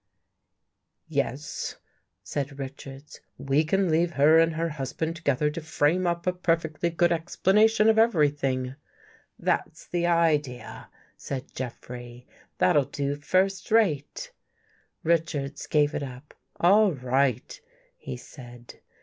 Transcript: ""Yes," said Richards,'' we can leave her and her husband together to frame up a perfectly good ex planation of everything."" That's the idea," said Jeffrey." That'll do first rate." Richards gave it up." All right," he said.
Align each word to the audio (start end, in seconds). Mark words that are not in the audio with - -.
""Yes," 1.07 1.77
said 2.23 2.57
Richards,'' 2.57 3.21
we 3.51 3.63
can 3.63 3.87
leave 3.91 4.13
her 4.13 4.39
and 4.39 4.55
her 4.55 4.69
husband 4.69 5.15
together 5.15 5.51
to 5.51 5.61
frame 5.61 6.07
up 6.07 6.25
a 6.25 6.33
perfectly 6.33 6.89
good 6.89 7.11
ex 7.11 7.35
planation 7.35 7.87
of 7.87 7.99
everything."" 7.99 8.73
That's 9.37 9.85
the 9.85 10.07
idea," 10.07 10.89
said 11.17 11.53
Jeffrey." 11.53 12.25
That'll 12.57 12.85
do 12.85 13.15
first 13.15 13.69
rate." 13.69 14.31
Richards 15.03 15.67
gave 15.67 15.93
it 15.93 16.01
up." 16.01 16.33
All 16.59 16.93
right," 16.93 17.61
he 17.95 18.17
said. 18.17 18.79